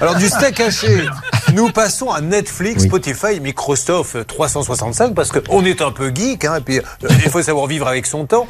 Alors 0.00 0.16
du 0.16 0.28
steak 0.28 0.60
haché, 0.60 1.06
nous 1.54 1.70
passons 1.70 2.10
à 2.10 2.20
Netflix, 2.20 2.84
Spotify, 2.84 3.40
Microsoft 3.40 4.26
365 4.26 5.14
parce 5.14 5.32
qu'on 5.32 5.64
est 5.64 5.80
un 5.80 5.90
peu 5.90 6.12
geek, 6.14 6.44
hein, 6.44 6.56
et 6.56 6.60
puis 6.60 6.78
euh, 6.78 7.08
il 7.24 7.30
faut 7.30 7.40
savoir 7.40 7.66
vivre 7.66 7.88
avec 7.88 8.04
son 8.04 8.26
temps. 8.26 8.46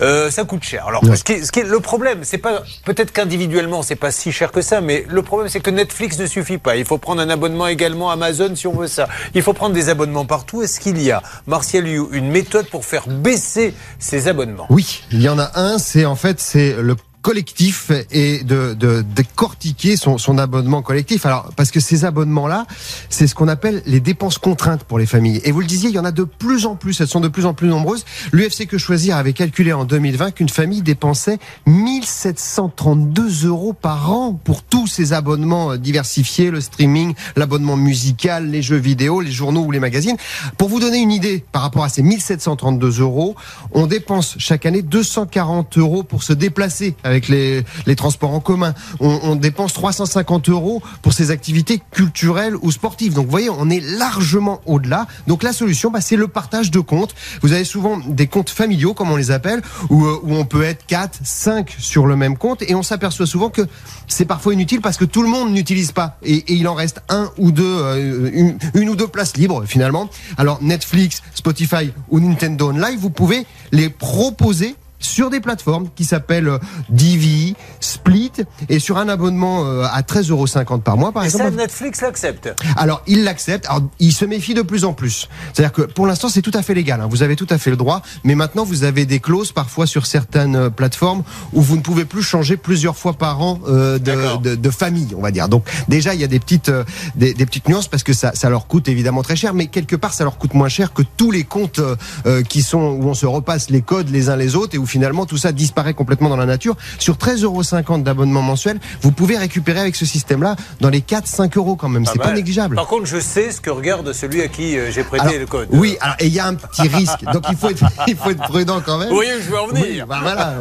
Euh, 0.00 0.28
ça 0.30 0.42
coûte 0.44 0.64
cher. 0.64 0.86
Alors 0.88 1.02
ce, 1.04 1.22
qui, 1.22 1.44
ce 1.46 1.52
qui 1.52 1.60
est 1.60 1.64
le 1.64 1.78
problème, 1.78 2.20
c'est 2.22 2.38
pas 2.38 2.62
peut-être 2.84 3.12
qu'individuellement 3.12 3.82
c'est 3.82 3.96
pas 3.96 4.10
si 4.10 4.32
cher 4.32 4.50
que 4.50 4.60
ça, 4.60 4.80
mais 4.80 5.06
le 5.08 5.22
problème 5.22 5.48
c'est 5.48 5.60
que 5.60 5.70
Netflix 5.70 6.18
ne 6.18 6.26
suffit 6.26 6.58
pas. 6.58 6.76
Il 6.76 6.84
faut 6.84 6.98
prendre 6.98 7.22
un 7.22 7.30
abonnement 7.30 7.68
également 7.68 8.10
Amazon 8.10 8.56
si 8.56 8.66
on 8.66 8.74
veut 8.74 8.88
ça. 8.88 9.08
Il 9.34 9.42
faut 9.42 9.52
prendre 9.52 9.74
des 9.74 9.90
abonnements 9.90 10.26
partout. 10.26 10.62
Est-ce 10.62 10.80
qu'il 10.80 11.00
y 11.00 11.12
a, 11.12 11.22
Martial 11.46 11.84
Liu, 11.84 12.06
une 12.10 12.28
méthode 12.28 12.66
pour 12.66 12.84
faire 12.84 13.06
baisser 13.08 13.72
ces 14.00 14.26
abonnements? 14.26 14.66
Oui, 14.70 15.04
il 15.12 15.22
y 15.22 15.28
en 15.28 15.38
a 15.38 15.52
un. 15.54 15.78
C'est 15.78 16.06
en 16.06 16.16
fait 16.16 16.40
c'est 16.40 16.74
le 16.80 16.96
collectif 17.22 17.90
et 18.10 18.44
de, 18.44 18.74
de, 18.74 19.02
décortiquer 19.02 19.96
son, 19.96 20.18
son 20.18 20.38
abonnement 20.38 20.82
collectif. 20.82 21.26
Alors, 21.26 21.50
parce 21.56 21.70
que 21.70 21.80
ces 21.80 22.04
abonnements-là, 22.04 22.66
c'est 23.10 23.26
ce 23.26 23.34
qu'on 23.34 23.48
appelle 23.48 23.82
les 23.86 24.00
dépenses 24.00 24.38
contraintes 24.38 24.84
pour 24.84 24.98
les 24.98 25.06
familles. 25.06 25.40
Et 25.44 25.52
vous 25.52 25.60
le 25.60 25.66
disiez, 25.66 25.88
il 25.88 25.94
y 25.94 25.98
en 25.98 26.04
a 26.04 26.12
de 26.12 26.24
plus 26.24 26.66
en 26.66 26.76
plus, 26.76 27.00
elles 27.00 27.08
sont 27.08 27.20
de 27.20 27.28
plus 27.28 27.46
en 27.46 27.54
plus 27.54 27.68
nombreuses. 27.68 28.04
L'UFC 28.32 28.66
Que 28.66 28.78
Choisir 28.78 29.16
avait 29.16 29.32
calculé 29.32 29.72
en 29.72 29.84
2020 29.84 30.32
qu'une 30.32 30.48
famille 30.48 30.82
dépensait 30.82 31.38
1732 31.66 33.46
euros 33.46 33.72
par 33.72 34.12
an 34.12 34.32
pour 34.32 34.62
tous 34.62 34.86
ces 34.86 35.12
abonnements 35.12 35.72
euh, 35.72 35.76
diversifiés, 35.76 36.50
le 36.50 36.60
streaming, 36.60 37.14
l'abonnement 37.36 37.76
musical, 37.76 38.50
les 38.50 38.62
jeux 38.62 38.76
vidéo, 38.76 39.20
les 39.20 39.32
journaux 39.32 39.62
ou 39.62 39.70
les 39.70 39.80
magazines. 39.80 40.16
Pour 40.56 40.68
vous 40.68 40.80
donner 40.80 40.98
une 40.98 41.12
idée 41.12 41.44
par 41.52 41.62
rapport 41.62 41.84
à 41.84 41.88
ces 41.88 42.02
1732 42.02 43.00
euros, 43.00 43.34
on 43.72 43.86
dépense 43.86 44.36
chaque 44.38 44.66
année 44.66 44.82
240 44.82 45.78
euros 45.78 46.02
pour 46.02 46.22
se 46.22 46.32
déplacer 46.32 46.94
avec 47.08 47.28
les, 47.28 47.64
transports 47.96 48.32
en 48.32 48.40
commun. 48.40 48.74
On, 49.00 49.34
dépense 49.34 49.72
350 49.72 50.48
euros 50.48 50.82
pour 51.02 51.12
ces 51.12 51.30
activités 51.30 51.80
culturelles 51.90 52.54
ou 52.60 52.70
sportives. 52.70 53.14
Donc 53.14 53.24
vous 53.24 53.30
voyez, 53.30 53.50
on 53.50 53.70
est 53.70 53.80
largement 53.80 54.60
au-delà. 54.66 55.06
Donc 55.26 55.42
la 55.42 55.52
solution, 55.52 55.90
bah, 55.90 56.00
c'est 56.00 56.16
le 56.16 56.28
partage 56.28 56.70
de 56.70 56.80
comptes. 56.80 57.14
Vous 57.42 57.52
avez 57.52 57.64
souvent 57.64 57.98
des 57.98 58.26
comptes 58.26 58.50
familiaux, 58.50 58.94
comme 58.94 59.10
on 59.10 59.16
les 59.16 59.30
appelle, 59.30 59.62
où, 59.90 60.04
euh, 60.04 60.20
on 60.24 60.44
peut 60.44 60.62
être 60.62 60.86
4, 60.86 61.20
5 61.22 61.74
sur 61.78 62.06
le 62.06 62.16
même 62.16 62.36
compte, 62.36 62.62
et 62.62 62.74
on 62.74 62.82
s'aperçoit 62.82 63.26
souvent 63.26 63.50
que 63.50 63.62
c'est 64.06 64.24
parfois 64.24 64.54
inutile 64.54 64.80
parce 64.80 64.96
que 64.96 65.04
tout 65.04 65.22
le 65.22 65.28
monde 65.28 65.52
n'utilise 65.52 65.92
pas, 65.92 66.18
et, 66.22 66.44
il 66.52 66.68
en 66.68 66.74
reste 66.74 67.00
un 67.08 67.30
ou 67.38 67.50
deux, 67.50 67.64
euh, 67.64 68.30
une, 68.32 68.58
une 68.74 68.88
ou 68.88 68.96
deux 68.96 69.08
places 69.08 69.36
libres 69.36 69.64
finalement. 69.66 70.08
Alors 70.36 70.58
Netflix, 70.62 71.22
Spotify 71.34 71.92
ou 72.10 72.20
Nintendo 72.20 72.70
Live, 72.70 72.98
vous 72.98 73.10
pouvez 73.10 73.46
les 73.72 73.88
proposer 73.88 74.76
sur 74.98 75.30
des 75.30 75.40
plateformes 75.40 75.88
qui 75.94 76.04
s'appellent 76.04 76.48
euh, 76.48 76.58
Divi, 76.88 77.54
Split, 77.80 78.32
et 78.68 78.78
sur 78.78 78.98
un 78.98 79.08
abonnement 79.08 79.64
euh, 79.66 79.84
à 79.90 80.02
13,50 80.02 80.30
euros 80.30 80.78
par 80.78 80.96
mois, 80.96 81.12
par 81.12 81.22
Et 81.24 81.26
exemple. 81.26 81.44
ça, 81.44 81.50
Netflix 81.50 82.00
l'accepte. 82.00 82.54
Alors, 82.76 83.02
il 83.06 83.24
l'accepte. 83.24 83.66
Alors, 83.66 83.82
il 83.98 84.12
se 84.12 84.24
méfie 84.24 84.54
de 84.54 84.62
plus 84.62 84.84
en 84.84 84.92
plus. 84.92 85.28
C'est-à-dire 85.52 85.72
que 85.72 85.82
pour 85.82 86.06
l'instant, 86.06 86.28
c'est 86.28 86.42
tout 86.42 86.50
à 86.54 86.62
fait 86.62 86.74
légal. 86.74 87.00
hein. 87.00 87.08
Vous 87.10 87.22
avez 87.22 87.36
tout 87.36 87.46
à 87.50 87.58
fait 87.58 87.70
le 87.70 87.76
droit. 87.76 88.02
Mais 88.24 88.34
maintenant, 88.34 88.64
vous 88.64 88.84
avez 88.84 89.06
des 89.06 89.20
clauses 89.20 89.52
parfois 89.52 89.86
sur 89.86 90.06
certaines 90.06 90.56
euh, 90.56 90.70
plateformes 90.70 91.22
où 91.52 91.62
vous 91.62 91.76
ne 91.76 91.82
pouvez 91.82 92.04
plus 92.04 92.22
changer 92.22 92.56
plusieurs 92.56 92.96
fois 92.96 93.12
par 93.14 93.40
an 93.40 93.60
euh, 93.68 93.98
de, 93.98 94.38
de, 94.42 94.54
de 94.56 94.70
famille, 94.70 95.08
on 95.16 95.22
va 95.22 95.30
dire. 95.30 95.48
Donc, 95.48 95.64
déjà, 95.88 96.14
il 96.14 96.20
y 96.20 96.24
a 96.24 96.28
des 96.28 96.40
petites, 96.40 96.68
euh, 96.70 96.84
des, 97.14 97.34
des 97.34 97.46
petites 97.46 97.68
nuances 97.68 97.88
parce 97.88 98.02
que 98.02 98.12
ça, 98.12 98.32
ça 98.34 98.50
leur 98.50 98.66
coûte 98.66 98.88
évidemment 98.88 99.22
très 99.22 99.36
cher. 99.36 99.54
Mais 99.54 99.66
quelque 99.66 99.96
part, 99.96 100.12
ça 100.12 100.24
leur 100.24 100.38
coûte 100.38 100.54
moins 100.54 100.68
cher 100.68 100.92
que 100.92 101.02
tous 101.16 101.30
les 101.30 101.44
comptes 101.44 101.80
euh, 102.26 102.42
qui 102.42 102.62
sont 102.62 102.78
où 102.80 103.04
on 103.08 103.14
se 103.14 103.26
repasse 103.26 103.70
les 103.70 103.82
codes 103.82 104.08
les 104.10 104.28
uns 104.28 104.36
les 104.36 104.56
autres 104.56 104.74
et 104.74 104.78
où 104.78 104.86
finalement 104.88 105.26
tout 105.26 105.36
ça 105.36 105.52
disparaît 105.52 105.94
complètement 105.94 106.28
dans 106.28 106.36
la 106.36 106.46
nature. 106.46 106.76
Sur 106.98 107.16
13,50 107.16 107.42
euros 107.44 107.98
d'abonnement 107.98 108.42
mensuel, 108.42 108.78
vous 109.02 109.12
pouvez 109.12 109.36
récupérer 109.36 109.80
avec 109.80 109.96
ce 109.96 110.06
système-là 110.06 110.56
dans 110.80 110.88
les 110.88 111.00
4-5 111.00 111.56
euros 111.56 111.76
quand 111.76 111.88
même. 111.88 112.04
C'est 112.06 112.18
pas 112.18 112.32
négligeable. 112.32 112.76
Par 112.76 112.86
contre, 112.86 113.06
je 113.06 113.20
sais 113.20 113.50
ce 113.50 113.60
que 113.60 113.70
regarde 113.70 114.12
celui 114.12 114.42
à 114.42 114.48
qui 114.48 114.76
euh, 114.76 114.90
j'ai 114.90 115.04
prêté 115.04 115.24
Alors, 115.24 115.38
le 115.38 115.46
code. 115.46 115.68
Oui, 115.72 115.96
alors, 116.00 116.16
et 116.18 116.26
il 116.26 116.32
y 116.32 116.40
a 116.40 116.46
un 116.46 116.54
petit 116.54 116.88
risque. 116.88 117.24
Donc 117.32 117.44
il 117.50 117.56
faut 117.56 117.70
être, 117.70 117.84
il 118.08 118.16
faut 118.16 118.30
être 118.30 118.42
prudent 118.42 118.80
quand 118.84 118.98
même. 118.98 119.12
Où 119.12 119.22
je 119.22 119.50
veux 119.50 119.58
en 119.58 119.66
venir 119.66 119.84
Oui, 119.84 120.02
bah 120.08 120.18
voilà, 120.22 120.54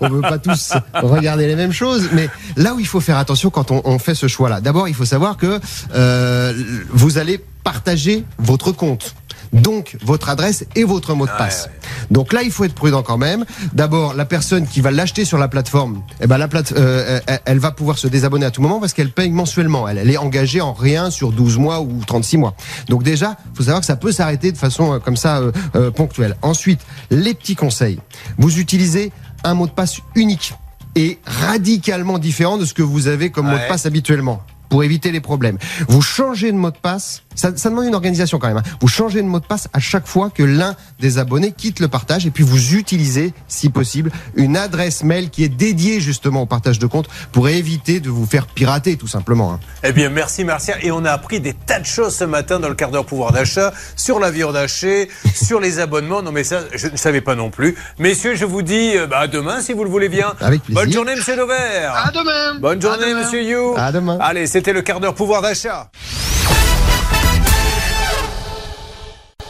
on, 0.00 0.06
on 0.06 0.08
veut 0.08 0.20
pas 0.20 0.38
tous 0.38 0.72
regarder 0.94 1.46
les 1.46 1.56
mêmes 1.56 1.72
choses, 1.72 2.08
mais 2.12 2.28
là 2.56 2.74
où 2.74 2.80
il 2.80 2.86
faut 2.86 3.00
faire 3.00 3.16
attention 3.16 3.50
quand 3.50 3.70
on, 3.70 3.82
on 3.84 3.98
fait 3.98 4.14
ce 4.14 4.28
choix-là, 4.28 4.60
d'abord 4.60 4.88
il 4.88 4.94
faut 4.94 5.04
savoir 5.04 5.36
que 5.36 5.60
euh, 5.94 6.52
vous 6.90 7.18
allez 7.18 7.44
partager 7.64 8.24
votre 8.38 8.72
compte. 8.72 9.14
Donc 9.52 9.96
votre 10.02 10.28
adresse 10.28 10.64
et 10.76 10.84
votre 10.84 11.14
mot 11.14 11.26
de 11.26 11.32
passe. 11.36 11.68
Donc 12.10 12.32
là, 12.32 12.42
il 12.42 12.50
faut 12.50 12.64
être 12.64 12.74
prudent 12.74 13.02
quand 13.02 13.18
même. 13.18 13.44
D'abord, 13.72 14.14
la 14.14 14.24
personne 14.24 14.66
qui 14.66 14.80
va 14.80 14.90
l'acheter 14.90 15.24
sur 15.24 15.38
la 15.38 15.48
plateforme, 15.48 16.02
eh 16.20 16.26
ben 16.26 16.38
la 16.38 16.48
plate, 16.48 16.72
euh, 16.72 17.20
elle, 17.44 17.58
va 17.58 17.72
pouvoir 17.72 17.98
se 17.98 18.06
désabonner 18.06 18.46
à 18.46 18.50
tout 18.50 18.62
moment 18.62 18.80
parce 18.80 18.92
qu'elle 18.92 19.10
paye 19.10 19.30
mensuellement. 19.30 19.88
Elle, 19.88 19.98
elle 19.98 20.10
est 20.10 20.16
engagée 20.16 20.60
en 20.60 20.72
rien 20.72 21.10
sur 21.10 21.32
12 21.32 21.58
mois 21.58 21.80
ou 21.80 22.00
36 22.06 22.36
mois. 22.38 22.54
Donc 22.88 23.02
déjà, 23.02 23.36
faut 23.54 23.64
savoir 23.64 23.80
que 23.80 23.86
ça 23.86 23.96
peut 23.96 24.12
s'arrêter 24.12 24.52
de 24.52 24.58
façon 24.58 24.94
euh, 24.94 24.98
comme 24.98 25.16
ça 25.16 25.38
euh, 25.38 25.52
euh, 25.74 25.90
ponctuelle. 25.90 26.36
Ensuite, 26.42 26.80
les 27.10 27.34
petits 27.34 27.56
conseils. 27.56 27.98
Vous 28.38 28.58
utilisez 28.58 29.12
un 29.44 29.54
mot 29.54 29.66
de 29.66 29.72
passe 29.72 29.98
unique 30.14 30.54
et 30.96 31.18
radicalement 31.24 32.18
différent 32.18 32.58
de 32.58 32.64
ce 32.64 32.74
que 32.74 32.82
vous 32.82 33.08
avez 33.08 33.30
comme 33.30 33.46
mot 33.46 33.56
de 33.56 33.68
passe 33.68 33.86
habituellement 33.86 34.42
pour 34.68 34.84
éviter 34.84 35.12
les 35.12 35.20
problèmes. 35.20 35.58
Vous 35.88 36.02
changez 36.02 36.52
de 36.52 36.56
mot 36.56 36.70
de 36.70 36.76
passe, 36.76 37.22
ça, 37.34 37.50
ça 37.56 37.70
demande 37.70 37.86
une 37.86 37.94
organisation 37.94 38.38
quand 38.38 38.48
même. 38.48 38.56
hein. 38.58 38.62
Vous 38.80 38.88
changez 38.88 39.22
de 39.22 39.26
mot 39.26 39.40
de 39.40 39.44
passe 39.46 39.68
à 39.72 39.78
chaque 39.80 40.06
fois 40.06 40.30
que 40.30 40.42
l'un 40.42 40.74
des 40.98 41.18
abonnés 41.18 41.52
quitte 41.52 41.80
le 41.80 41.88
partage 41.88 42.26
et 42.26 42.30
puis 42.30 42.44
vous 42.44 42.74
utilisez, 42.74 43.32
si 43.48 43.68
possible, 43.70 44.10
une 44.34 44.56
adresse 44.56 45.02
mail 45.04 45.30
qui 45.30 45.44
est 45.44 45.48
dédiée 45.48 46.00
justement 46.00 46.42
au 46.42 46.46
partage 46.46 46.78
de 46.78 46.86
compte 46.86 47.08
pour 47.32 47.48
éviter 47.48 48.00
de 48.00 48.10
vous 48.10 48.26
faire 48.26 48.46
pirater 48.46 48.96
tout 48.96 49.08
simplement. 49.08 49.52
hein. 49.52 49.60
Eh 49.82 49.92
bien, 49.92 50.08
merci 50.10 50.44
Martia. 50.44 50.76
Et 50.82 50.90
on 50.90 51.04
a 51.04 51.10
appris 51.12 51.40
des 51.40 51.54
tas 51.54 51.80
de 51.80 51.86
choses 51.86 52.14
ce 52.14 52.24
matin 52.24 52.60
dans 52.60 52.68
le 52.68 52.74
quart 52.74 52.90
d'heure 52.90 53.06
pouvoir 53.06 53.32
d'achat, 53.32 53.72
sur 53.96 54.18
la 54.20 54.30
viande 54.30 54.56
hachée, 54.56 55.08
sur 55.34 55.60
les 55.60 55.78
abonnements. 55.78 56.22
Non, 56.22 56.32
mais 56.32 56.44
ça, 56.44 56.60
je 56.74 56.88
ne 56.88 56.96
savais 56.96 57.20
pas 57.20 57.34
non 57.34 57.50
plus. 57.50 57.76
Messieurs, 57.98 58.34
je 58.34 58.44
vous 58.44 58.62
dis 58.62 58.96
euh, 58.96 59.06
bah, 59.06 59.20
à 59.20 59.26
demain 59.26 59.60
si 59.60 59.72
vous 59.72 59.84
le 59.84 59.90
voulez 59.90 60.08
bien. 60.08 60.32
Avec 60.40 60.62
plaisir. 60.62 60.82
Bonne 60.82 60.92
journée, 60.92 61.14
monsieur 61.16 61.36
Dover. 61.36 61.54
À 61.94 62.10
demain. 62.10 62.58
Bonne 62.60 62.80
journée, 62.82 63.14
monsieur 63.14 63.42
You. 63.42 63.74
À 63.76 63.92
demain. 63.92 64.18
Allez, 64.20 64.46
c'était 64.46 64.72
le 64.72 64.82
quart 64.82 65.00
d'heure 65.00 65.14
pouvoir 65.14 65.42
d'achat. 65.42 65.90